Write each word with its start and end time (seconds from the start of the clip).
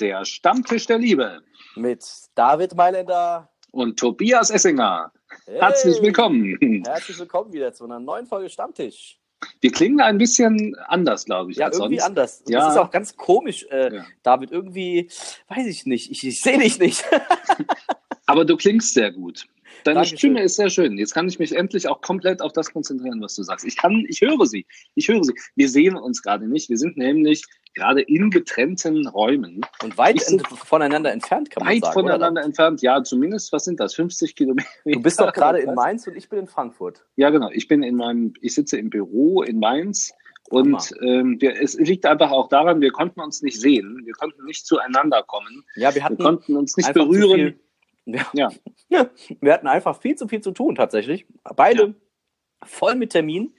Der 0.00 0.26
Stammtisch 0.26 0.86
der 0.86 0.98
Liebe. 0.98 1.40
Mit 1.74 2.04
David 2.34 2.74
Mailänder. 2.74 3.50
Und 3.70 3.98
Tobias 3.98 4.50
Essinger. 4.50 5.10
Hey. 5.46 5.58
Herzlich 5.58 6.02
willkommen. 6.02 6.58
Herzlich 6.84 7.18
willkommen 7.18 7.50
wieder 7.54 7.72
zu 7.72 7.84
einer 7.84 7.98
neuen 7.98 8.26
Folge 8.26 8.50
Stammtisch. 8.50 9.18
Wir 9.62 9.72
klingen 9.72 10.00
ein 10.02 10.18
bisschen 10.18 10.76
anders, 10.88 11.24
glaube 11.24 11.50
ich. 11.50 11.56
Ja, 11.56 11.68
irgendwie 11.72 11.98
sonst. 11.98 12.04
anders. 12.04 12.42
ja. 12.46 12.60
Das 12.60 12.74
ist 12.74 12.78
auch 12.78 12.90
ganz 12.90 13.16
komisch, 13.16 13.66
äh, 13.70 13.94
ja. 13.94 14.04
David. 14.22 14.50
Irgendwie, 14.50 15.10
weiß 15.48 15.66
ich 15.66 15.86
nicht. 15.86 16.10
Ich, 16.10 16.26
ich 16.26 16.42
sehe 16.42 16.58
dich 16.58 16.78
nicht. 16.78 17.02
Aber 18.26 18.44
du 18.44 18.58
klingst 18.58 18.92
sehr 18.92 19.12
gut. 19.12 19.46
Deine 19.84 19.96
Dankeschön. 19.96 20.18
Stimme 20.18 20.42
ist 20.42 20.56
sehr 20.56 20.70
schön. 20.70 20.98
Jetzt 20.98 21.14
kann 21.14 21.28
ich 21.28 21.38
mich 21.38 21.54
endlich 21.54 21.88
auch 21.88 22.00
komplett 22.00 22.42
auf 22.42 22.52
das 22.52 22.72
konzentrieren, 22.72 23.20
was 23.20 23.34
du 23.34 23.42
sagst. 23.42 23.64
Ich 23.64 23.76
kann, 23.76 24.04
ich 24.08 24.20
höre 24.20 24.46
sie. 24.46 24.66
Ich 24.94 25.08
höre 25.08 25.24
sie. 25.24 25.34
Wir 25.54 25.68
sehen 25.68 25.96
uns 25.96 26.22
gerade 26.22 26.48
nicht. 26.48 26.68
Wir 26.68 26.78
sind 26.78 26.96
nämlich 26.96 27.44
gerade 27.76 28.00
in 28.00 28.30
getrennten 28.30 29.06
Räumen. 29.06 29.60
Und 29.82 29.96
weit 29.98 30.20
voneinander 30.64 31.12
entfernt, 31.12 31.50
kann 31.50 31.64
man 31.64 31.74
weit 31.74 31.82
sagen. 31.82 31.88
Weit 31.88 31.94
voneinander 31.94 32.40
oder? 32.40 32.44
entfernt, 32.44 32.82
ja, 32.82 33.02
zumindest, 33.04 33.52
was 33.52 33.64
sind 33.64 33.78
das? 33.78 33.94
50 33.94 34.34
Kilometer. 34.34 34.68
Du 34.84 35.00
bist 35.00 35.20
doch 35.20 35.32
gerade 35.34 35.60
in 35.60 35.74
Mainz 35.74 36.06
und 36.06 36.16
ich 36.16 36.28
bin 36.28 36.40
in 36.40 36.46
Frankfurt. 36.46 37.04
Ja, 37.16 37.30
genau. 37.30 37.50
Ich 37.52 37.68
bin 37.68 37.82
in 37.82 37.96
meinem, 37.96 38.32
ich 38.40 38.54
sitze 38.54 38.78
im 38.78 38.90
Büro 38.90 39.42
in 39.42 39.60
Mainz. 39.60 40.12
Und 40.48 40.94
ähm, 41.02 41.40
wir, 41.40 41.60
es 41.60 41.74
liegt 41.74 42.06
einfach 42.06 42.30
auch 42.30 42.48
daran, 42.48 42.80
wir 42.80 42.92
konnten 42.92 43.20
uns 43.20 43.42
nicht 43.42 43.60
sehen, 43.60 44.02
wir 44.04 44.12
konnten 44.12 44.44
nicht 44.44 44.64
zueinander 44.64 45.24
kommen. 45.24 45.64
Ja, 45.74 45.92
wir, 45.92 46.04
hatten 46.04 46.18
wir 46.18 46.24
konnten 46.24 46.56
uns 46.56 46.76
nicht 46.76 46.92
berühren. 46.92 47.58
Ja. 48.06 48.26
ja. 48.32 48.50
ja. 48.88 49.10
Wir 49.40 49.52
hatten 49.52 49.66
einfach 49.66 50.00
viel 50.00 50.16
zu 50.16 50.28
viel 50.28 50.40
zu 50.40 50.52
tun 50.52 50.74
tatsächlich. 50.74 51.26
Beide 51.56 51.82
ja. 51.82 51.94
voll 52.64 52.94
mit 52.94 53.10
Termin. 53.10 53.52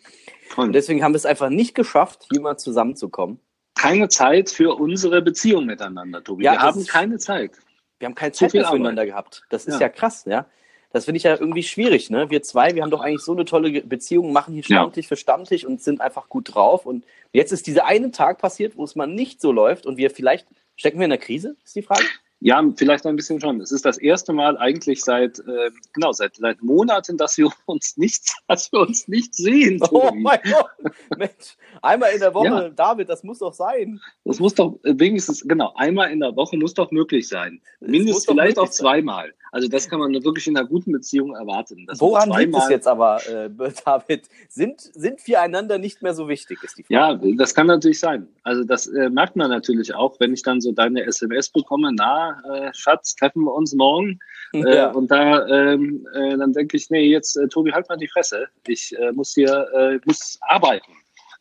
Und 0.56 0.74
deswegen 0.74 1.04
haben 1.04 1.14
wir 1.14 1.18
es 1.18 1.26
einfach 1.26 1.50
nicht 1.50 1.76
geschafft, 1.76 2.28
hier 2.32 2.42
mal 2.42 2.58
zusammenzukommen. 2.58 3.40
Keine 3.76 4.08
Zeit 4.08 4.50
für 4.50 4.76
unsere 4.76 5.22
Beziehung 5.22 5.66
miteinander, 5.66 6.24
Tobi. 6.24 6.46
Ja, 6.46 6.54
wir 6.54 6.62
haben 6.62 6.86
keine 6.86 7.18
Zeit. 7.20 7.52
Wir 8.00 8.08
haben 8.08 8.16
keine 8.16 8.32
Zeit 8.32 8.54
mehr 8.54 8.66
füreinander 8.66 9.06
gehabt. 9.06 9.44
Das 9.50 9.66
ist 9.66 9.80
ja, 9.80 9.90
krass, 9.90 10.26
ja. 10.26 10.48
Das 10.94 11.06
finde 11.06 11.18
ich 11.18 11.24
ja 11.24 11.36
irgendwie 11.38 11.64
schwierig, 11.64 12.10
ne? 12.10 12.30
Wir 12.30 12.42
zwei, 12.42 12.74
wir 12.74 12.82
haben 12.82 12.90
doch 12.90 13.02
eigentlich 13.02 13.22
so 13.22 13.34
eine 13.34 13.44
tolle 13.44 13.82
Beziehung, 13.82 14.32
machen 14.32 14.54
hier 14.54 14.64
Stammtisch 14.64 15.06
ja. 15.06 15.10
für 15.10 15.16
Stammtisch 15.18 15.66
und 15.66 15.82
sind 15.82 16.00
einfach 16.00 16.30
gut 16.30 16.56
drauf. 16.56 16.86
Und 16.86 17.06
jetzt 17.34 17.52
ist 17.52 17.68
dieser 17.68 17.86
eine 17.86 18.12
Tag 18.12 18.40
passiert, 18.40 18.78
wo 18.78 18.84
es 18.84 18.96
mal 18.96 19.06
nicht 19.06 19.42
so 19.42 19.52
läuft 19.52 19.86
und 19.86 19.98
wir 19.98 20.10
vielleicht, 20.10 20.48
stecken 20.76 21.00
wir 21.00 21.06
in 21.06 21.12
der 21.12 21.20
Krise, 21.20 21.58
ist 21.64 21.76
die 21.76 21.82
Frage? 21.82 22.06
Ja, 22.40 22.64
vielleicht 22.76 23.06
ein 23.08 23.16
bisschen 23.16 23.42
schon. 23.42 23.62
Es 23.62 23.72
ist 23.72 23.84
das 23.84 23.98
erste 23.98 24.32
Mal 24.32 24.58
eigentlich 24.58 25.04
seit 25.04 25.40
äh, 25.40 25.72
genau 25.94 26.12
seit 26.12 26.36
seit 26.36 26.62
Monaten, 26.62 27.18
dass 27.18 27.38
wir 27.38 27.50
uns 27.66 27.98
nicht, 27.98 28.24
dass 28.48 28.72
wir 28.72 28.82
uns 28.82 29.08
nicht 29.08 29.34
sehen. 29.34 29.82
Oh 29.92 30.12
mein 30.14 30.40
Gott, 30.44 30.94
Mensch, 31.18 31.58
einmal 31.82 32.12
in 32.14 32.20
der 32.20 32.34
Woche, 32.34 32.46
ja. 32.46 32.70
David, 32.70 33.10
das 33.10 33.24
muss 33.24 33.40
doch 33.40 33.54
sein. 33.54 34.00
Das 34.24 34.40
muss 34.40 34.54
doch 34.54 34.80
wenigstens 34.84 35.42
genau 35.42 35.74
einmal 35.76 36.12
in 36.12 36.20
der 36.20 36.36
Woche 36.36 36.58
muss 36.58 36.74
doch 36.74 36.92
möglich 36.92 37.28
sein. 37.28 37.60
Mindestens 37.80 38.26
vielleicht 38.26 38.60
auch 38.60 38.70
zweimal. 38.70 39.34
Also 39.52 39.68
das 39.68 39.90
kann 39.90 40.00
man 40.00 40.14
wirklich 40.14 40.48
in 40.48 40.58
einer 40.58 40.68
guten 40.68 40.92
Beziehung 40.92 41.36
erwarten. 41.36 41.88
Woran 41.98 42.30
liegt 42.32 42.56
es 42.56 42.70
jetzt 42.70 42.88
aber, 42.88 43.20
äh, 43.28 43.50
David? 43.86 44.28
Sind, 44.50 44.82
sind 44.82 45.26
wir 45.26 45.42
einander 45.42 45.78
nicht 45.78 46.02
mehr 46.02 46.14
so 46.14 46.28
wichtig, 46.28 46.64
ist 46.64 46.78
die 46.78 46.84
Frage. 46.84 47.28
Ja, 47.28 47.36
das 47.38 47.56
kann 47.56 47.68
natürlich 47.68 48.00
sein. 48.00 48.28
Also 48.44 48.64
das 48.64 48.88
äh, 48.88 49.10
merkt 49.10 49.36
man 49.36 49.50
natürlich 49.50 49.96
auch, 49.96 50.20
wenn 50.20 50.34
ich 50.34 50.44
dann 50.44 50.62
so 50.62 50.72
deine 50.72 51.06
SMS 51.06 51.50
bekomme, 51.50 51.92
na, 51.96 52.27
äh, 52.52 52.74
Schatz, 52.74 53.16
treffen 53.16 53.44
wir 53.44 53.54
uns 53.54 53.74
morgen. 53.74 54.20
Äh, 54.54 54.78
ja. 54.78 54.92
Und 54.92 55.12
da 55.12 55.46
ähm, 55.48 56.08
äh, 56.14 56.38
dann 56.38 56.54
denke 56.54 56.78
ich, 56.78 56.90
nee, 56.90 57.10
jetzt, 57.10 57.36
äh, 57.36 57.50
Tobi, 57.50 57.74
halt 57.74 57.90
mal 57.90 57.98
die 57.98 58.08
Fresse. 58.08 58.48
Ich 58.66 58.98
äh, 58.98 59.12
muss 59.12 59.34
hier, 59.34 59.68
äh, 59.76 60.00
muss 60.06 60.40
arbeiten. 60.40 60.94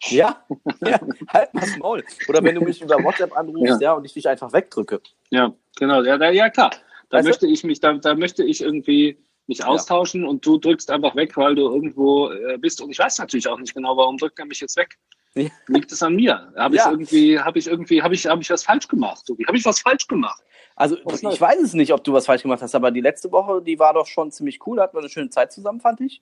Ja, 0.08 0.44
ja, 0.80 0.98
halt 1.32 1.54
mal 1.54 1.60
das 1.60 1.76
Maul. 1.78 2.04
Oder 2.28 2.42
wenn 2.42 2.56
du 2.56 2.62
mich 2.62 2.82
über 2.82 2.96
WhatsApp 3.04 3.36
anrufst, 3.36 3.80
ja, 3.80 3.90
ja 3.90 3.92
und 3.92 4.04
ich 4.04 4.12
dich 4.12 4.28
einfach 4.28 4.52
wegdrücke. 4.52 5.00
Ja, 5.30 5.54
genau. 5.76 6.02
Ja, 6.02 6.16
ja 6.30 6.50
klar. 6.50 6.72
Da 7.08 7.18
weißt 7.18 7.28
möchte 7.28 7.46
du? 7.46 7.52
ich 7.52 7.62
mich, 7.62 7.78
da, 7.78 7.92
da 7.92 8.16
möchte 8.16 8.42
ich 8.42 8.60
irgendwie 8.60 9.16
mich 9.46 9.64
austauschen 9.64 10.22
ja. 10.22 10.28
und 10.28 10.44
du 10.44 10.58
drückst 10.58 10.90
einfach 10.90 11.14
weg, 11.14 11.36
weil 11.36 11.54
du 11.54 11.62
irgendwo 11.62 12.30
äh, 12.30 12.58
bist. 12.58 12.80
Und 12.80 12.90
ich 12.90 12.98
weiß 12.98 13.18
natürlich 13.18 13.48
auch 13.48 13.58
nicht 13.58 13.74
genau, 13.74 13.96
warum 13.96 14.16
drückt 14.16 14.38
er 14.38 14.46
mich 14.46 14.60
jetzt 14.60 14.76
weg. 14.76 14.98
Ja. 15.36 15.50
Liegt 15.66 15.92
es 15.92 16.02
an 16.02 16.16
mir? 16.16 16.50
Habe 16.56 16.76
ja. 16.76 16.84
ich 16.84 16.90
irgendwie, 16.90 17.38
habe 17.38 17.58
ich 17.58 17.66
irgendwie, 17.66 18.02
habe 18.02 18.14
ich, 18.14 18.26
habe 18.26 18.40
ich 18.40 18.50
was 18.50 18.64
falsch 18.64 18.88
gemacht? 18.88 19.24
Habe 19.46 19.56
ich 19.56 19.64
was 19.64 19.80
falsch 19.80 20.06
gemacht? 20.06 20.42
Also 20.78 20.98
was 21.04 21.22
ich 21.22 21.40
weiß 21.40 21.60
es 21.60 21.72
nicht, 21.72 21.92
ob 21.92 22.04
du 22.04 22.12
was 22.12 22.26
falsch 22.26 22.42
gemacht 22.42 22.60
hast, 22.60 22.74
aber 22.74 22.90
die 22.90 23.00
letzte 23.00 23.32
Woche, 23.32 23.62
die 23.62 23.78
war 23.78 23.94
doch 23.94 24.06
schon 24.06 24.30
ziemlich 24.30 24.66
cool, 24.66 24.76
da 24.76 24.82
hatten 24.82 24.94
wir 24.94 25.00
eine 25.00 25.08
schöne 25.08 25.30
Zeit 25.30 25.50
zusammen, 25.50 25.80
fand 25.80 26.02
ich. 26.02 26.20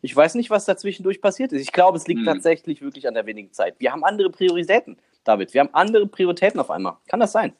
Ich 0.00 0.14
weiß 0.14 0.34
nicht, 0.34 0.50
was 0.50 0.64
dazwischendurch 0.64 1.20
passiert 1.20 1.52
ist. 1.52 1.62
Ich 1.62 1.72
glaube, 1.72 1.98
es 1.98 2.08
liegt 2.08 2.20
hm. 2.20 2.26
tatsächlich 2.26 2.82
wirklich 2.82 3.06
an 3.06 3.14
der 3.14 3.26
wenigen 3.26 3.52
Zeit. 3.52 3.76
Wir 3.78 3.92
haben 3.92 4.02
andere 4.04 4.30
Prioritäten, 4.30 4.96
David. 5.22 5.54
Wir 5.54 5.60
haben 5.60 5.70
andere 5.72 6.08
Prioritäten 6.08 6.58
auf 6.58 6.70
einmal. 6.70 6.96
Kann 7.06 7.20
das 7.20 7.30
sein? 7.30 7.52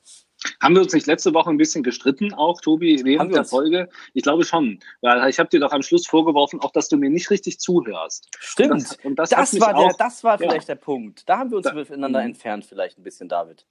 Haben 0.61 0.75
wir 0.75 0.83
uns 0.83 0.93
nicht 0.93 1.07
letzte 1.07 1.35
Woche 1.35 1.51
ein 1.51 1.57
bisschen 1.57 1.83
gestritten, 1.83 2.33
auch 2.35 2.61
Tobi, 2.61 3.01
während 3.05 3.35
der 3.35 3.45
Folge? 3.45 3.89
Ich 4.15 4.23
glaube 4.23 4.45
schon, 4.45 4.81
weil 5.01 5.29
ich 5.29 5.39
habe 5.39 5.49
dir 5.49 5.61
doch 5.61 5.73
am 5.73 5.83
Schluss 5.83 6.07
vorgeworfen, 6.07 6.61
auch 6.61 6.73
dass 6.73 6.89
du 6.89 6.97
mir 6.97 7.11
nicht 7.11 7.31
richtig 7.31 7.59
zuhörst. 7.61 8.29
Stimmt. 8.39 8.73
Und 8.73 8.83
das, 8.83 8.99
und 9.05 9.19
das, 9.19 9.31
das 9.31 9.61
war, 9.61 9.75
der, 9.75 9.95
das 9.99 10.25
war 10.25 10.39
vielleicht 10.39 10.69
ja. 10.69 10.75
der 10.75 10.81
Punkt. 10.81 11.29
Da 11.29 11.39
haben 11.39 11.51
wir 11.51 11.59
uns 11.59 11.67
da, 11.67 11.75
miteinander 11.75 12.21
mh. 12.21 12.25
entfernt, 12.25 12.65
vielleicht 12.65 12.99
ein 12.99 13.03
bisschen, 13.03 13.29
David. 13.29 13.65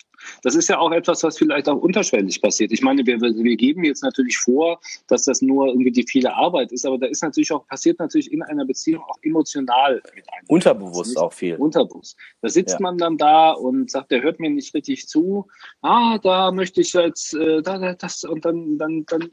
Das 0.44 0.56
ist 0.56 0.68
ja 0.68 0.78
auch 0.78 0.92
etwas, 0.92 1.24
was 1.24 1.38
vielleicht 1.38 1.68
auch 1.68 1.78
unterschwellig 1.78 2.42
passiert. 2.42 2.72
Ich 2.72 2.81
meine, 2.81 3.06
wir, 3.06 3.20
wir 3.20 3.56
geben 3.56 3.84
jetzt 3.84 4.04
natürlich 4.04 4.38
vor, 4.38 4.80
dass 5.08 5.24
das 5.24 5.42
nur 5.42 5.68
irgendwie 5.68 5.92
die 5.92 6.06
viele 6.08 6.34
Arbeit 6.34 6.72
ist, 6.72 6.86
aber 6.86 6.98
da 6.98 7.08
ist 7.08 7.24
natürlich 7.24 7.52
auch, 7.52 7.66
passiert 7.68 8.00
natürlich 8.00 8.31
in 8.31 8.44
einer 8.44 8.66
Beziehung 8.66 9.04
auch 9.04 9.18
emotional 9.22 10.02
mit 10.16 10.26
einem. 10.31 10.46
Unterbewusst 10.48 11.18
auch 11.18 11.34
viel. 11.34 11.56
Unterbewusst. 11.56 12.18
Da 12.42 12.50
sitzt 12.50 12.74
ja. 12.74 12.80
man 12.81 12.98
dann 12.98 13.18
da 13.18 13.52
und 13.52 13.90
sagt, 13.90 14.12
der 14.12 14.22
hört 14.22 14.40
mir 14.40 14.50
nicht 14.50 14.74
richtig 14.74 15.08
zu. 15.08 15.48
Ah, 15.81 16.18
da 16.20 16.52
möchte 16.62 16.82
ich 16.82 16.94
jetzt, 16.94 17.34
äh, 17.34 17.64
da, 17.64 17.96
das, 17.96 18.24
und 18.24 18.46
dann, 18.46 18.78
dann, 18.78 19.04
dann 19.08 19.32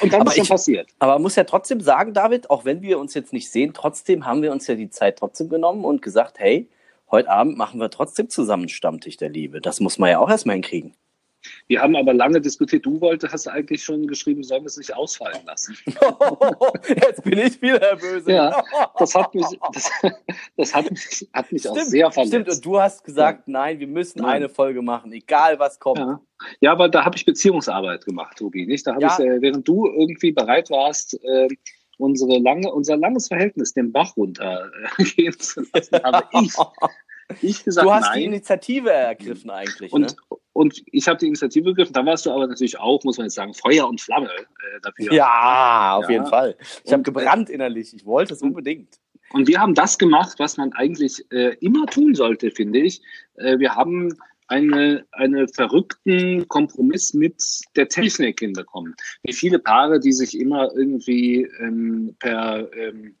und 0.00 0.12
dann 0.12 0.20
aber 0.20 0.30
ist 0.30 0.38
ich, 0.44 0.48
passiert. 0.48 0.88
Aber 1.00 1.14
man 1.14 1.22
muss 1.22 1.34
ja 1.34 1.42
trotzdem 1.42 1.80
sagen, 1.80 2.14
David, 2.14 2.48
auch 2.48 2.64
wenn 2.64 2.80
wir 2.80 3.00
uns 3.00 3.12
jetzt 3.14 3.32
nicht 3.32 3.50
sehen, 3.50 3.72
trotzdem 3.74 4.24
haben 4.24 4.40
wir 4.40 4.52
uns 4.52 4.68
ja 4.68 4.76
die 4.76 4.88
Zeit 4.88 5.18
trotzdem 5.18 5.48
genommen 5.48 5.84
und 5.84 6.00
gesagt, 6.00 6.38
hey, 6.38 6.68
heute 7.10 7.28
Abend 7.28 7.58
machen 7.58 7.80
wir 7.80 7.90
trotzdem 7.90 8.28
zusammen 8.28 8.68
Stammtisch 8.68 9.16
der 9.16 9.30
Liebe. 9.30 9.60
Das 9.60 9.80
muss 9.80 9.98
man 9.98 10.10
ja 10.10 10.20
auch 10.20 10.30
erstmal 10.30 10.54
hinkriegen. 10.54 10.94
Wir 11.66 11.80
haben 11.80 11.96
aber 11.96 12.12
lange 12.12 12.40
diskutiert. 12.40 12.84
Du 12.84 13.00
wolltest, 13.00 13.32
hast 13.32 13.48
eigentlich 13.48 13.82
schon 13.82 14.06
geschrieben, 14.06 14.42
sollen 14.42 14.62
wir 14.62 14.66
es 14.66 14.76
nicht 14.76 14.94
ausfallen 14.94 15.40
lassen. 15.46 15.76
Jetzt 16.88 17.24
bin 17.24 17.38
ich 17.38 17.60
wieder 17.62 17.96
böse. 17.96 18.32
Ja, 18.32 18.62
das 18.98 19.14
hat 19.14 19.34
mich, 19.34 19.46
das, 19.72 19.90
das 20.56 20.74
hat 20.74 20.90
mich, 20.90 21.28
hat 21.32 21.50
mich 21.50 21.62
stimmt, 21.62 21.78
auch 21.78 21.82
sehr 21.82 22.10
verletzt. 22.12 22.32
Stimmt, 22.34 22.48
und 22.50 22.64
du 22.66 22.80
hast 22.80 23.04
gesagt, 23.04 23.48
nein, 23.48 23.78
wir 23.78 23.86
müssen 23.86 24.20
nein. 24.20 24.36
eine 24.36 24.48
Folge 24.50 24.82
machen, 24.82 25.12
egal 25.12 25.58
was 25.58 25.78
kommt. 25.78 25.98
Ja, 25.98 26.20
ja 26.60 26.72
aber 26.72 26.90
da 26.90 27.04
habe 27.04 27.16
ich 27.16 27.24
Beziehungsarbeit 27.24 28.04
gemacht, 28.04 28.36
Tobi, 28.36 28.66
nicht? 28.66 28.86
Da 28.86 28.92
habe 28.92 29.02
ja. 29.02 29.16
ich, 29.18 29.24
äh, 29.24 29.40
während 29.40 29.66
du 29.66 29.86
irgendwie 29.86 30.32
bereit 30.32 30.68
warst, 30.68 31.18
äh, 31.24 31.48
unsere 31.96 32.38
lange, 32.38 32.70
unser 32.70 32.98
langes 32.98 33.28
Verhältnis 33.28 33.72
den 33.72 33.90
Bach 33.90 34.16
runtergehen 34.16 35.32
zu 35.38 35.64
lassen, 35.72 36.02
habe 36.02 36.24
ich 36.42 36.54
ich 37.40 37.64
gesagt, 37.64 37.86
du 37.86 37.92
hast 37.92 38.02
nein. 38.08 38.18
die 38.18 38.24
Initiative 38.24 38.90
ergriffen 38.90 39.50
eigentlich. 39.50 39.92
Und, 39.92 40.02
ne? 40.02 40.33
Und 40.54 40.82
ich 40.86 41.06
habe 41.08 41.18
die 41.18 41.26
Initiative 41.26 41.70
ergriffen. 41.70 41.92
Da 41.92 42.06
warst 42.06 42.24
du 42.24 42.30
aber 42.30 42.46
natürlich 42.46 42.78
auch, 42.78 43.02
muss 43.04 43.18
man 43.18 43.26
jetzt 43.26 43.34
sagen, 43.34 43.52
Feuer 43.52 43.88
und 43.88 44.00
Flamme 44.00 44.30
äh, 44.30 44.80
dafür. 44.82 45.12
Ja, 45.12 45.96
auf 45.96 46.04
ja. 46.04 46.12
jeden 46.12 46.26
Fall. 46.26 46.56
Ich 46.84 46.92
habe 46.92 47.02
gebrannt 47.02 47.50
innerlich. 47.50 47.92
Ich 47.92 48.06
wollte 48.06 48.34
es 48.34 48.40
unbedingt. 48.40 49.00
Und 49.32 49.48
wir 49.48 49.60
haben 49.60 49.74
das 49.74 49.98
gemacht, 49.98 50.38
was 50.38 50.56
man 50.56 50.72
eigentlich 50.74 51.26
äh, 51.32 51.56
immer 51.60 51.86
tun 51.86 52.14
sollte, 52.14 52.52
finde 52.52 52.78
ich. 52.78 53.02
Äh, 53.34 53.58
wir 53.58 53.74
haben 53.74 54.16
eine, 54.46 55.04
eine 55.10 55.48
verrückten 55.48 56.46
Kompromiss 56.46 57.14
mit 57.14 57.42
der 57.74 57.88
Technik 57.88 58.38
hinbekommen. 58.38 58.94
Wie 59.24 59.32
viele 59.32 59.58
Paare, 59.58 59.98
die 59.98 60.12
sich 60.12 60.38
immer 60.38 60.70
irgendwie 60.76 61.48
ähm, 61.58 62.14
per 62.20 62.72
ähm, 62.74 63.16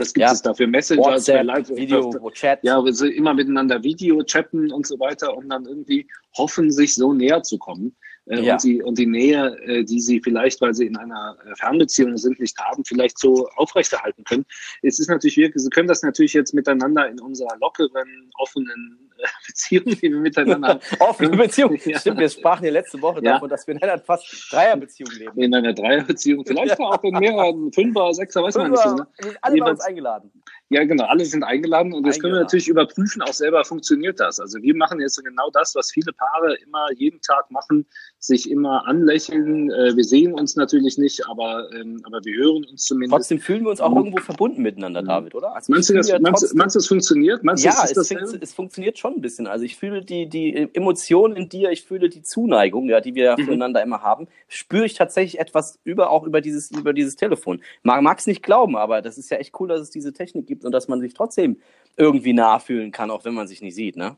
das 0.00 0.14
gibt 0.14 0.26
ja. 0.26 0.32
es 0.32 0.42
dafür 0.42 0.66
Messenger, 0.66 1.02
WhatsApp, 1.02 1.44
Live, 1.44 1.68
Video, 1.70 2.30
Chat. 2.30 2.60
Ja, 2.62 2.82
sind 2.90 3.12
immer 3.12 3.34
miteinander 3.34 3.82
Video 3.82 4.22
chatten 4.22 4.72
und 4.72 4.86
so 4.86 4.98
weiter 4.98 5.36
und 5.36 5.48
dann 5.48 5.66
irgendwie 5.66 6.08
hoffen, 6.36 6.70
sich 6.70 6.94
so 6.94 7.12
näher 7.12 7.42
zu 7.42 7.58
kommen. 7.58 7.94
Äh, 8.26 8.42
ja. 8.42 8.52
und, 8.54 8.64
die, 8.64 8.82
und 8.82 8.98
die 8.98 9.06
Nähe, 9.06 9.56
äh, 9.64 9.84
die 9.84 10.00
sie 10.00 10.20
vielleicht, 10.20 10.60
weil 10.60 10.74
sie 10.74 10.86
in 10.86 10.96
einer 10.96 11.36
äh, 11.44 11.54
Fernbeziehung 11.56 12.16
sind, 12.16 12.38
nicht 12.38 12.56
haben, 12.58 12.84
vielleicht 12.84 13.18
so 13.18 13.48
aufrechterhalten 13.56 14.24
können. 14.24 14.44
Es 14.82 14.98
ist 14.98 15.08
natürlich 15.08 15.36
wirklich, 15.36 15.62
sie 15.62 15.70
können 15.70 15.88
das 15.88 16.02
natürlich 16.02 16.32
jetzt 16.32 16.54
miteinander 16.54 17.08
in 17.08 17.20
unserer 17.20 17.56
lockeren, 17.60 18.30
offenen 18.38 19.09
Beziehung, 19.46 19.84
die 19.86 20.02
wir 20.02 20.18
miteinander 20.18 20.68
haben. 20.68 20.80
Offene 20.98 21.36
Beziehung. 21.36 21.76
Ja. 21.84 21.98
Stimmt, 21.98 22.18
wir 22.18 22.28
sprachen 22.28 22.64
ja 22.64 22.70
letzte 22.70 23.00
Woche 23.00 23.22
ja. 23.22 23.34
davon, 23.34 23.48
dass 23.48 23.66
wir 23.66 23.74
in 23.74 23.82
einer 23.82 23.98
fast 23.98 24.52
Dreierbeziehung 24.52 25.10
leben. 25.12 25.40
In 25.40 25.54
einer 25.54 25.72
Dreierbeziehung, 25.72 26.44
vielleicht 26.46 26.78
ja. 26.78 26.84
auch 26.84 27.02
in 27.02 27.18
mehreren, 27.18 27.72
Fünfer, 27.72 28.12
Sechser, 28.14 28.42
weiß 28.42 28.56
man 28.56 28.70
nicht. 28.70 28.82
So, 28.82 28.94
ne? 28.94 29.06
Alle 29.42 29.56
bei 29.58 29.70
uns 29.70 29.80
eingeladen. 29.80 30.30
Ja, 30.68 30.84
genau, 30.84 31.04
alle 31.04 31.24
sind 31.24 31.42
eingeladen 31.42 31.92
und 31.92 32.06
jetzt 32.06 32.20
können 32.20 32.34
wir 32.34 32.40
natürlich 32.40 32.68
überprüfen, 32.68 33.22
auch 33.22 33.32
selber 33.32 33.64
funktioniert 33.64 34.20
das. 34.20 34.38
Also 34.38 34.62
wir 34.62 34.76
machen 34.76 35.00
jetzt 35.00 35.22
genau 35.22 35.50
das, 35.50 35.74
was 35.74 35.90
viele 35.90 36.12
Paare 36.12 36.54
immer 36.64 36.86
jeden 36.92 37.20
Tag 37.22 37.50
machen, 37.50 37.86
sich 38.20 38.50
immer 38.50 38.86
anlächeln. 38.86 39.70
Äh, 39.70 39.96
wir 39.96 40.04
sehen 40.04 40.34
uns 40.34 40.54
natürlich 40.54 40.98
nicht, 40.98 41.26
aber, 41.26 41.72
ähm, 41.72 42.02
aber 42.04 42.22
wir 42.22 42.36
hören 42.36 42.66
uns 42.70 42.84
zumindest. 42.84 43.12
Trotzdem 43.12 43.40
fühlen 43.40 43.64
wir 43.64 43.70
uns 43.70 43.80
auch 43.80 43.96
irgendwo 43.96 44.18
verbunden 44.18 44.60
miteinander, 44.60 45.02
David, 45.02 45.34
oder? 45.34 45.54
Also 45.56 45.72
meinst, 45.72 45.88
du, 45.88 45.94
das, 45.94 46.12
meinst, 46.20 46.54
meinst 46.54 46.76
du, 46.76 46.80
es 46.80 46.86
funktioniert? 46.86 47.42
Meinst 47.42 47.64
ja, 47.64 47.72
es, 47.82 47.96
es, 47.96 48.52
funktioniert 48.52 48.98
schon 48.98 49.14
ein 49.14 49.20
bisschen. 49.22 49.46
Also 49.46 49.64
ich 49.64 49.76
fühle 49.76 50.04
die, 50.04 50.28
die 50.28 50.68
Emotionen 50.74 51.34
in 51.34 51.48
dir, 51.48 51.70
ich 51.70 51.82
fühle 51.82 52.10
die 52.10 52.22
Zuneigung, 52.22 52.90
ja, 52.90 53.00
die 53.00 53.14
wir 53.14 53.36
mhm. 53.38 53.44
füreinander 53.46 53.82
immer 53.82 54.02
haben, 54.02 54.28
spüre 54.48 54.84
ich 54.84 54.94
tatsächlich 54.94 55.40
etwas 55.40 55.78
über 55.84 56.10
auch 56.10 56.24
über 56.24 56.42
dieses, 56.42 56.70
über 56.72 56.92
dieses 56.92 57.16
Telefon. 57.16 57.62
Mag 57.82 58.18
es 58.18 58.26
nicht 58.26 58.42
glauben, 58.42 58.76
aber 58.76 59.00
das 59.00 59.16
ist 59.16 59.30
ja 59.30 59.38
echt 59.38 59.58
cool, 59.58 59.68
dass 59.68 59.80
es 59.80 59.90
diese 59.90 60.12
Technik 60.12 60.46
gibt 60.46 60.66
und 60.66 60.72
dass 60.72 60.88
man 60.88 61.00
sich 61.00 61.14
trotzdem 61.14 61.56
irgendwie 61.96 62.34
nachfühlen 62.34 62.92
kann, 62.92 63.10
auch 63.10 63.24
wenn 63.24 63.34
man 63.34 63.48
sich 63.48 63.62
nicht 63.62 63.74
sieht, 63.74 63.96
ne? 63.96 64.16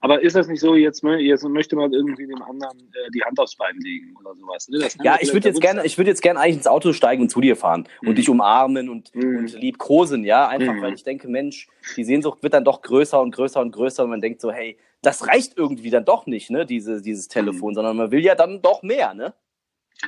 Aber 0.00 0.22
ist 0.22 0.36
das 0.36 0.48
nicht 0.48 0.60
so, 0.60 0.74
jetzt, 0.74 1.02
jetzt 1.02 1.44
möchte 1.44 1.76
man 1.76 1.92
irgendwie 1.92 2.26
dem 2.26 2.42
anderen 2.42 2.78
äh, 2.78 3.10
die 3.14 3.22
Hand 3.22 3.38
aufs 3.38 3.56
Bein 3.56 3.76
legen 3.78 4.14
oder 4.20 4.34
sowas? 4.34 4.68
Ne? 4.68 4.86
ja, 5.02 5.18
ich 5.20 5.32
würde 5.32 5.48
jetzt 5.48 5.60
gerne, 5.60 5.84
ich 5.84 5.98
würde 5.98 6.10
jetzt 6.10 6.22
gerne 6.22 6.40
eigentlich 6.40 6.56
ins 6.56 6.66
Auto 6.66 6.92
steigen 6.92 7.22
und 7.22 7.28
zu 7.28 7.40
dir 7.40 7.56
fahren 7.56 7.86
mhm. 8.02 8.08
und 8.08 8.18
dich 8.18 8.28
umarmen 8.28 8.88
und, 8.88 9.14
mhm. 9.14 9.38
und 9.38 9.52
liebkosen, 9.52 10.24
ja, 10.24 10.48
einfach, 10.48 10.74
mhm. 10.74 10.82
weil 10.82 10.94
ich 10.94 11.04
denke, 11.04 11.28
Mensch, 11.28 11.68
die 11.96 12.04
Sehnsucht 12.04 12.42
wird 12.42 12.54
dann 12.54 12.64
doch 12.64 12.82
größer 12.82 13.20
und 13.20 13.34
größer 13.34 13.60
und 13.60 13.72
größer 13.72 14.04
und 14.04 14.10
man 14.10 14.20
denkt 14.20 14.40
so, 14.40 14.50
hey, 14.50 14.78
das 15.02 15.28
reicht 15.28 15.56
irgendwie 15.56 15.90
dann 15.90 16.04
doch 16.04 16.26
nicht, 16.26 16.50
ne, 16.50 16.66
diese, 16.66 17.00
dieses 17.02 17.28
Telefon, 17.28 17.70
mhm. 17.70 17.74
sondern 17.74 17.96
man 17.96 18.10
will 18.10 18.24
ja 18.24 18.34
dann 18.34 18.62
doch 18.62 18.82
mehr, 18.82 19.14
ne? 19.14 19.34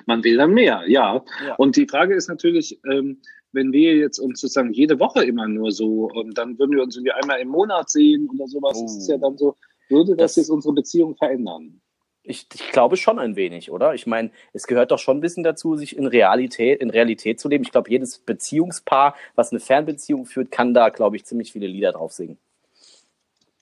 Man 0.06 0.22
will 0.22 0.36
dann 0.36 0.52
mehr, 0.52 0.84
ja. 0.86 1.24
ja. 1.44 1.54
Und 1.56 1.76
die 1.76 1.86
Frage 1.86 2.14
ist 2.14 2.28
natürlich, 2.28 2.80
ähm, 2.88 3.20
wenn 3.52 3.72
wir 3.72 3.96
jetzt 3.96 4.18
uns 4.18 4.40
sozusagen 4.40 4.72
jede 4.72 4.98
Woche 4.98 5.24
immer 5.24 5.48
nur 5.48 5.72
so 5.72 6.10
und 6.12 6.36
dann 6.36 6.58
würden 6.58 6.72
wir 6.72 6.82
uns 6.82 6.96
irgendwie 6.96 7.12
einmal 7.12 7.40
im 7.40 7.48
Monat 7.48 7.90
sehen 7.90 8.28
oder 8.32 8.46
sowas, 8.46 8.76
oh. 8.78 8.82
das 8.82 8.96
ist 8.96 9.08
ja 9.08 9.18
dann 9.18 9.36
so, 9.36 9.56
würde 9.88 10.16
das, 10.16 10.34
das 10.34 10.36
jetzt 10.36 10.50
unsere 10.50 10.74
Beziehung 10.74 11.16
verändern? 11.16 11.80
Ich, 12.22 12.46
ich, 12.52 12.70
glaube 12.70 12.96
schon 12.96 13.18
ein 13.18 13.34
wenig, 13.34 13.70
oder? 13.70 13.94
Ich 13.94 14.06
meine, 14.06 14.30
es 14.52 14.66
gehört 14.66 14.90
doch 14.90 14.98
schon 14.98 15.18
ein 15.18 15.20
bisschen 15.22 15.42
dazu, 15.42 15.76
sich 15.76 15.96
in 15.96 16.06
Realität, 16.06 16.80
in 16.80 16.90
Realität 16.90 17.40
zu 17.40 17.48
leben. 17.48 17.64
Ich 17.64 17.72
glaube, 17.72 17.90
jedes 17.90 18.18
Beziehungspaar, 18.18 19.16
was 19.34 19.50
eine 19.50 19.60
Fernbeziehung 19.60 20.26
führt, 20.26 20.50
kann 20.50 20.74
da, 20.74 20.90
glaube 20.90 21.16
ich, 21.16 21.24
ziemlich 21.24 21.52
viele 21.52 21.66
Lieder 21.66 21.92
drauf 21.92 22.12
singen. 22.12 22.38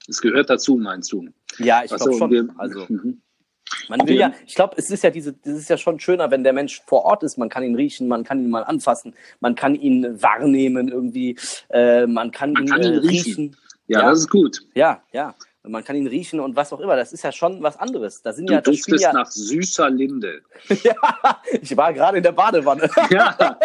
Es 0.08 0.20
gehört 0.20 0.50
dazu, 0.50 0.76
meinst 0.76 1.12
du? 1.12 1.28
Ja, 1.58 1.84
ich 1.84 1.94
glaube 1.94 2.14
schon. 2.14 2.30
Wir, 2.30 2.48
also. 2.58 2.84
Mhm. 2.88 3.22
Man 3.88 4.06
will 4.06 4.16
ja, 4.16 4.32
ich 4.46 4.54
glaube, 4.54 4.74
es 4.76 4.90
ist 4.90 5.02
ja 5.02 5.10
diese, 5.10 5.34
es 5.42 5.52
ist 5.52 5.70
ja 5.70 5.76
schon 5.76 6.00
schöner, 6.00 6.30
wenn 6.30 6.44
der 6.44 6.52
Mensch 6.52 6.82
vor 6.86 7.04
Ort 7.04 7.22
ist. 7.22 7.38
Man 7.38 7.48
kann 7.48 7.62
ihn 7.62 7.74
riechen, 7.74 8.08
man 8.08 8.24
kann 8.24 8.40
ihn 8.40 8.50
mal 8.50 8.64
anfassen, 8.64 9.14
man 9.40 9.54
kann 9.54 9.74
ihn 9.74 10.22
wahrnehmen 10.22 10.88
irgendwie, 10.88 11.36
äh, 11.70 12.06
man 12.06 12.30
kann 12.30 12.52
man 12.52 12.64
ihn, 12.64 12.68
kann 12.68 12.82
ihn 12.82 12.94
äh, 12.94 12.98
riechen. 12.98 13.08
riechen. 13.08 13.56
Ja, 13.86 14.00
ja, 14.00 14.10
das 14.10 14.20
ist 14.20 14.30
gut. 14.30 14.60
Ja, 14.74 15.02
ja. 15.12 15.34
Man 15.64 15.84
kann 15.84 15.96
ihn 15.96 16.06
riechen 16.06 16.40
und 16.40 16.56
was 16.56 16.72
auch 16.72 16.80
immer. 16.80 16.96
Das 16.96 17.12
ist 17.12 17.24
ja 17.24 17.32
schon 17.32 17.62
was 17.62 17.76
anderes. 17.76 18.22
Da 18.22 18.32
sind 18.32 18.48
du 18.48 18.54
ja, 18.54 18.60
das 18.60 18.74
duftest 18.74 19.02
ja, 19.02 19.12
nach 19.12 19.30
süßer 19.30 19.90
Linde. 19.90 20.40
ja, 20.82 20.94
ich 21.60 21.76
war 21.76 21.92
gerade 21.92 22.18
in 22.18 22.22
der 22.22 22.32
Badewanne. 22.32 22.88
Ja. 23.10 23.36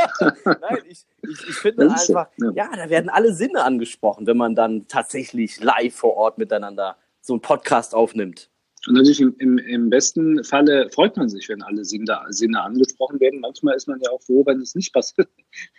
Nein, 0.45 0.79
ich, 0.87 1.05
ich, 1.21 1.49
ich 1.49 1.55
finde 1.55 1.89
einfach, 1.89 2.27
ja. 2.37 2.51
ja, 2.55 2.69
da 2.75 2.89
werden 2.89 3.09
alle 3.09 3.33
Sinne 3.33 3.63
angesprochen, 3.63 4.27
wenn 4.27 4.37
man 4.37 4.55
dann 4.55 4.87
tatsächlich 4.87 5.61
live 5.61 5.95
vor 5.95 6.15
Ort 6.15 6.37
miteinander 6.37 6.97
so 7.21 7.33
einen 7.33 7.41
Podcast 7.41 7.93
aufnimmt. 7.95 8.49
Und 8.87 8.95
natürlich 8.95 9.21
im, 9.21 9.35
im, 9.37 9.57
im 9.57 9.89
besten 9.89 10.43
Falle 10.43 10.89
freut 10.89 11.15
man 11.15 11.29
sich, 11.29 11.47
wenn 11.47 11.61
alle 11.61 11.85
Sinne, 11.85 12.19
Sinne 12.29 12.61
angesprochen 12.61 13.19
werden. 13.19 13.39
Manchmal 13.39 13.75
ist 13.75 13.87
man 13.87 13.99
ja 14.01 14.11
auch 14.11 14.21
froh, 14.21 14.45
wenn 14.45 14.59
es 14.59 14.75
nicht 14.75 14.93
passiert. 14.93 15.29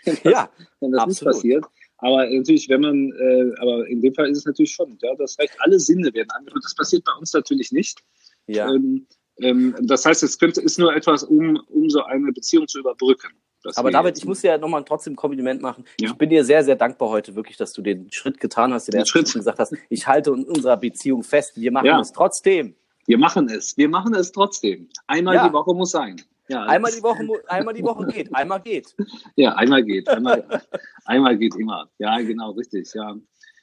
ja, 0.24 0.48
wenn 0.80 0.92
das 0.92 1.02
absolut. 1.02 1.08
nicht 1.08 1.24
passiert. 1.24 1.64
Aber 1.98 2.26
natürlich, 2.28 2.68
wenn 2.68 2.80
man, 2.80 3.12
äh, 3.12 3.50
aber 3.60 3.86
in 3.88 4.00
dem 4.00 4.14
Fall 4.14 4.30
ist 4.30 4.38
es 4.38 4.44
natürlich 4.46 4.72
schon, 4.72 4.98
ja, 5.02 5.14
das 5.16 5.36
heißt, 5.38 5.54
alle 5.60 5.78
Sinne 5.78 6.12
werden 6.14 6.30
angesprochen. 6.30 6.62
Das 6.62 6.74
passiert 6.74 7.04
bei 7.04 7.12
uns 7.18 7.32
natürlich 7.32 7.72
nicht. 7.72 8.00
Ja. 8.46 8.72
Ähm, 8.72 9.06
ähm, 9.38 9.74
das 9.82 10.06
heißt, 10.06 10.22
es 10.22 10.38
könnte, 10.38 10.60
ist 10.60 10.78
nur 10.78 10.94
etwas, 10.94 11.24
um, 11.24 11.60
um 11.68 11.90
so 11.90 12.02
eine 12.04 12.32
Beziehung 12.32 12.68
zu 12.68 12.78
überbrücken. 12.78 13.30
Aber 13.76 13.90
David, 13.90 14.18
ich 14.18 14.26
muss 14.26 14.42
dir 14.42 14.48
ja 14.48 14.58
nochmal 14.58 14.84
trotzdem 14.84 15.14
ein 15.14 15.16
Kompliment 15.16 15.62
machen. 15.62 15.84
Ja. 15.98 16.10
Ich 16.10 16.16
bin 16.16 16.28
dir 16.28 16.44
sehr, 16.44 16.62
sehr 16.62 16.76
dankbar 16.76 17.08
heute 17.08 17.34
wirklich, 17.34 17.56
dass 17.56 17.72
du 17.72 17.80
den 17.80 18.12
Schritt 18.12 18.38
getan 18.38 18.74
hast, 18.74 18.88
den 18.88 18.96
ersten 18.96 19.08
Schritt 19.08 19.32
gesagt 19.32 19.58
hast. 19.58 19.74
Ich 19.88 20.06
halte 20.06 20.30
in 20.32 20.44
unserer 20.44 20.76
Beziehung 20.76 21.22
fest. 21.22 21.58
Wir 21.58 21.72
machen 21.72 21.86
ja. 21.86 22.00
es 22.00 22.12
trotzdem. 22.12 22.76
Wir 23.06 23.18
machen 23.18 23.48
es. 23.48 23.76
Wir 23.76 23.88
machen 23.88 24.14
es 24.14 24.32
trotzdem. 24.32 24.88
Einmal 25.06 25.34
ja. 25.34 25.48
die 25.48 25.52
Woche 25.52 25.74
muss 25.74 25.90
sein. 25.90 26.20
Ja. 26.48 26.64
Einmal 26.64 26.92
die 26.92 27.02
Woche, 27.02 27.26
einmal 27.48 27.74
die 27.74 27.82
Woche 27.82 28.06
geht. 28.06 28.34
Einmal 28.34 28.60
geht. 28.60 28.94
Ja, 29.36 29.54
einmal 29.54 29.82
geht. 29.82 30.08
Einmal, 30.08 30.62
einmal 31.06 31.36
geht 31.36 31.54
immer. 31.56 31.88
Ja, 31.98 32.18
genau, 32.18 32.50
richtig. 32.52 32.92
Ja. 32.94 33.14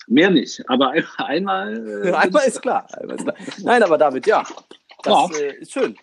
Mehr 0.07 0.31
nicht, 0.31 0.67
aber 0.67 0.93
einmal. 1.17 2.05
Äh, 2.05 2.11
einmal 2.15 2.47
ist 2.47 2.61
klar. 2.61 2.87
Einmal 2.99 3.17
ist 3.17 3.23
klar. 3.23 3.35
Nein, 3.63 3.83
aber 3.83 3.97
David, 3.97 4.25
ja, 4.25 4.43
das 5.03 5.39
äh, 5.39 5.57
ist 5.57 5.71
schön. 5.71 5.95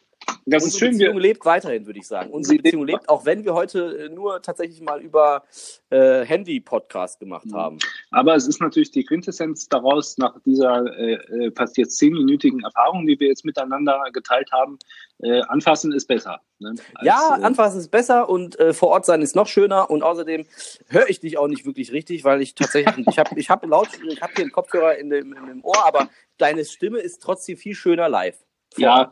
Das 0.50 0.64
Unsere 0.64 0.68
ist 0.68 0.78
schön. 0.78 0.98
Beziehung 0.98 1.18
lebt 1.18 1.44
weiterhin, 1.44 1.84
würde 1.84 1.98
ich 1.98 2.06
sagen. 2.06 2.30
Unsere 2.30 2.62
Beziehung 2.62 2.86
lebt, 2.86 3.08
auch 3.08 3.26
wenn 3.26 3.44
wir 3.44 3.52
heute 3.52 4.06
äh, 4.06 4.08
nur 4.08 4.40
tatsächlich 4.40 4.80
mal 4.80 5.02
über 5.02 5.42
äh, 5.90 6.24
Handy-Podcast 6.24 7.20
gemacht 7.20 7.46
mhm. 7.46 7.54
haben. 7.54 7.78
Aber 8.10 8.34
es 8.34 8.48
ist 8.48 8.60
natürlich 8.60 8.90
die 8.90 9.04
Quintessenz 9.04 9.68
daraus, 9.68 10.16
nach 10.16 10.34
dieser 10.46 10.86
äh, 10.96 11.14
äh, 11.14 11.52
fast 11.54 11.76
jetzt 11.76 11.98
zehnminütigen 11.98 12.64
Erfahrung, 12.64 13.06
die 13.06 13.20
wir 13.20 13.28
jetzt 13.28 13.44
miteinander 13.44 14.02
geteilt 14.12 14.50
haben, 14.50 14.78
äh, 15.18 15.42
anfassen 15.42 15.92
ist 15.92 16.06
besser. 16.06 16.40
Ne? 16.60 16.74
Als, 16.94 17.06
ja, 17.06 17.36
äh, 17.38 17.42
anfassen 17.42 17.80
ist 17.80 17.90
besser 17.90 18.30
und 18.30 18.58
äh, 18.58 18.72
vor 18.72 18.88
Ort 18.88 19.04
sein 19.04 19.20
ist 19.20 19.36
noch 19.36 19.48
schöner 19.48 19.90
und 19.90 20.02
außerdem 20.02 20.46
höre 20.88 21.10
ich 21.10 21.20
dich 21.20 21.36
auch 21.36 21.48
nicht 21.48 21.66
wirklich 21.66 21.92
richtig, 21.92 22.24
weil 22.24 22.40
ich 22.40 22.54
tatsächlich, 22.54 23.06
ich 23.06 23.18
habe 23.18 23.38
ich 23.38 23.50
hab 23.50 23.66
laut, 23.66 23.88
ich 24.08 24.22
habe 24.22 24.32
hier 24.34 24.44
einen 24.44 24.52
Kopfhörer 24.52 24.96
in 24.96 25.10
dem, 25.10 25.34
in 25.34 25.46
dem 25.46 25.64
Ohr, 25.64 25.86
aber 25.86 26.08
deine 26.38 26.64
Stimme 26.64 27.00
ist 27.00 27.22
trotzdem 27.22 27.58
viel 27.58 27.74
schöner 27.74 28.08
live. 28.08 28.38
Ja, 28.80 29.08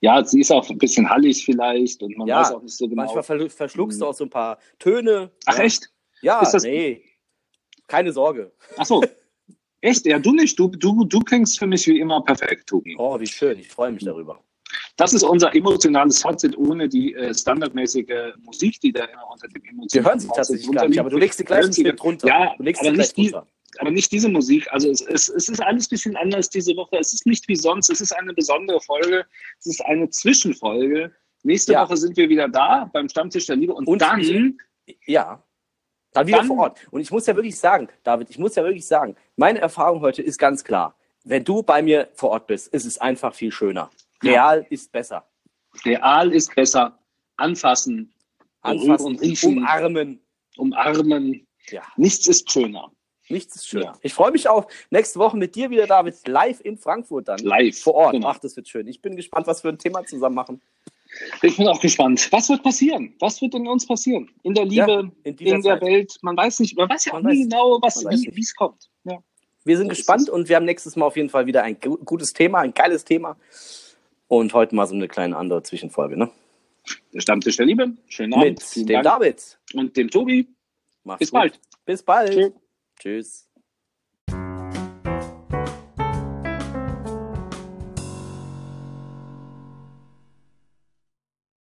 ja, 0.00 0.24
sie 0.24 0.40
ist 0.40 0.50
auch 0.50 0.68
ein 0.68 0.78
bisschen 0.78 1.08
hallig 1.08 1.44
vielleicht 1.44 2.02
und 2.02 2.16
man 2.16 2.26
ja, 2.26 2.40
weiß 2.40 2.52
auch 2.52 2.62
nicht 2.62 2.76
so 2.76 2.88
genau. 2.88 3.04
Manchmal 3.04 3.48
verschluckst 3.48 4.00
du 4.00 4.06
auch 4.06 4.14
so 4.14 4.24
ein 4.24 4.30
paar 4.30 4.58
Töne. 4.78 5.30
Ach 5.46 5.58
ja. 5.58 5.64
echt? 5.64 5.90
Ja, 6.22 6.48
nee. 6.62 7.02
Keine 7.86 8.12
Sorge. 8.12 8.52
Ach 8.76 8.86
so. 8.86 9.02
Echt? 9.82 10.06
Ja, 10.06 10.20
du 10.20 10.32
nicht. 10.32 10.56
Du, 10.56 10.68
du, 10.68 11.04
du 11.04 11.18
klingst 11.18 11.58
für 11.58 11.66
mich 11.66 11.86
wie 11.88 11.98
immer 11.98 12.22
perfekt, 12.22 12.68
Tobi. 12.68 12.94
Oh, 12.96 13.18
wie 13.18 13.26
schön. 13.26 13.58
Ich 13.58 13.68
freue 13.68 13.90
mich 13.90 14.04
darüber. 14.04 14.38
Das 14.96 15.12
ist 15.12 15.24
unser 15.24 15.54
emotionales 15.54 16.22
Fazit 16.22 16.56
ohne 16.56 16.88
die 16.88 17.14
äh, 17.14 17.34
standardmäßige 17.34 18.36
Musik, 18.38 18.80
die 18.80 18.92
da 18.92 19.04
immer 19.04 19.28
unter 19.30 19.48
dem 19.48 19.62
emotionalen 19.64 19.90
Wir 19.92 20.04
hören 20.04 20.20
sie 20.20 20.28
tatsächlich 20.28 20.70
gar 20.70 20.88
nicht, 20.88 21.00
aber 21.00 21.10
du 21.10 21.18
legst 21.18 21.38
sie 21.38 21.44
gleich 21.44 21.64
ein 21.64 21.68
bisschen 21.68 21.96
drunter. 21.96 22.28
Ja, 22.28 22.54
du 22.56 22.62
legst 22.62 22.80
aber 22.80 22.92
nicht 22.92 23.16
die, 23.16 23.34
aber 23.82 23.90
nicht 23.90 24.12
diese 24.12 24.28
Musik. 24.28 24.72
Also 24.72 24.88
es, 24.90 25.00
es, 25.00 25.28
es 25.28 25.48
ist 25.48 25.60
alles 25.60 25.86
ein 25.86 25.90
bisschen 25.90 26.16
anders 26.16 26.48
diese 26.48 26.76
Woche. 26.76 26.98
Es 26.98 27.12
ist 27.12 27.26
nicht 27.26 27.48
wie 27.48 27.56
sonst. 27.56 27.90
Es 27.90 28.00
ist 28.00 28.12
eine 28.12 28.32
besondere 28.32 28.80
Folge. 28.80 29.26
Es 29.58 29.66
ist 29.66 29.84
eine 29.84 30.08
Zwischenfolge. 30.08 31.12
Nächste 31.42 31.72
ja. 31.72 31.82
Woche 31.82 31.96
sind 31.96 32.16
wir 32.16 32.28
wieder 32.28 32.48
da 32.48 32.88
beim 32.92 33.08
Stammtisch 33.08 33.46
der 33.46 33.56
Liebe 33.56 33.74
und, 33.74 33.88
und 33.88 34.00
dann. 34.00 34.56
Ja. 35.04 35.42
Dann 36.12 36.26
wieder 36.28 36.38
dann, 36.38 36.46
vor 36.46 36.58
Ort. 36.58 36.86
Und 36.92 37.00
ich 37.00 37.10
muss 37.10 37.26
ja 37.26 37.34
wirklich 37.34 37.58
sagen, 37.58 37.88
David, 38.04 38.30
ich 38.30 38.38
muss 38.38 38.54
ja 38.54 38.62
wirklich 38.62 38.86
sagen, 38.86 39.16
meine 39.34 39.58
Erfahrung 39.58 40.00
heute 40.00 40.22
ist 40.22 40.38
ganz 40.38 40.62
klar. 40.62 40.94
Wenn 41.24 41.42
du 41.42 41.64
bei 41.64 41.82
mir 41.82 42.08
vor 42.14 42.30
Ort 42.30 42.46
bist, 42.46 42.68
ist 42.68 42.84
es 42.84 42.98
einfach 42.98 43.34
viel 43.34 43.50
schöner. 43.50 43.90
Real 44.22 44.60
ja. 44.60 44.66
ist 44.70 44.92
besser. 44.92 45.28
Real 45.84 46.32
ist 46.32 46.54
besser. 46.54 46.96
Anfassen, 47.36 48.14
Anfassen, 48.60 49.18
riechen, 49.18 49.58
umarmen. 49.58 50.20
Umarmen. 50.56 51.48
Ja. 51.70 51.82
Nichts 51.96 52.28
ist 52.28 52.48
schöner. 52.48 52.92
Nichts 53.32 53.56
ist 53.56 53.68
schöner. 53.68 53.84
Ja. 53.84 53.98
Ich 54.02 54.14
freue 54.14 54.30
mich 54.30 54.48
auf 54.48 54.66
nächste 54.90 55.18
Woche 55.18 55.36
mit 55.36 55.54
dir 55.54 55.70
wieder, 55.70 55.86
David, 55.86 56.16
live 56.28 56.60
in 56.60 56.76
Frankfurt 56.76 57.28
dann. 57.28 57.38
Live. 57.40 57.78
Vor 57.78 57.94
Ort. 57.94 58.12
Genau. 58.12 58.28
Ach, 58.28 58.38
das 58.38 58.56
wird 58.56 58.68
schön. 58.68 58.86
Ich 58.86 59.00
bin 59.00 59.16
gespannt, 59.16 59.46
was 59.46 59.64
wir 59.64 59.72
ein 59.72 59.78
Thema 59.78 60.04
zusammen 60.04 60.34
machen. 60.34 60.60
Ich 61.42 61.56
bin 61.56 61.66
auch 61.68 61.80
gespannt. 61.80 62.28
Was 62.30 62.48
wird 62.48 62.62
passieren? 62.62 63.14
Was 63.18 63.40
wird 63.42 63.54
in 63.54 63.66
uns 63.66 63.86
passieren? 63.86 64.30
In 64.42 64.54
der 64.54 64.64
Liebe, 64.64 64.90
ja, 64.90 65.10
in, 65.24 65.36
in 65.36 65.62
der 65.62 65.80
Welt. 65.80 66.16
Man 66.22 66.36
weiß 66.36 66.60
nicht, 66.60 66.76
man 66.76 66.88
weiß 66.88 67.06
ja 67.06 67.14
man 67.14 67.26
auch 67.26 67.30
nie 67.30 67.42
genau, 67.42 67.78
was, 67.82 68.04
wie 68.04 68.40
es 68.40 68.54
kommt. 68.54 68.88
Ja. 69.04 69.18
Wir 69.64 69.76
sind 69.76 69.88
das 69.88 69.98
gespannt 69.98 70.28
und 70.28 70.48
wir 70.48 70.56
haben 70.56 70.64
nächstes 70.64 70.96
Mal 70.96 71.06
auf 71.06 71.16
jeden 71.16 71.28
Fall 71.28 71.46
wieder 71.46 71.62
ein 71.62 71.78
gutes 71.80 72.32
Thema, 72.32 72.60
ein 72.60 72.74
geiles 72.74 73.04
Thema. 73.04 73.36
Und 74.28 74.54
heute 74.54 74.74
mal 74.74 74.86
so 74.86 74.94
eine 74.94 75.08
kleine 75.08 75.36
andere 75.36 75.62
Zwischenfolge. 75.62 76.16
Ne? 76.16 76.30
Der 77.12 77.20
Stammtisch 77.20 77.56
der 77.56 77.66
Liebe. 77.66 77.92
Schönen 78.08 78.34
Abend. 78.34 78.62
Mit 78.76 78.88
dem 78.88 79.02
David. 79.02 79.58
Und 79.74 79.96
dem 79.96 80.10
Tobi. 80.10 80.48
Mach's 81.04 81.18
Bis 81.18 81.30
gut. 81.30 81.40
bald. 81.40 81.60
Bis 81.84 82.02
bald. 82.02 82.32
Tschüss. 82.32 82.52
Tschüss. 83.02 83.51